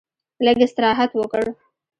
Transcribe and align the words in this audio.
لږ 0.45 0.57
استراحت 0.65 1.11
وکړ. 1.19 1.43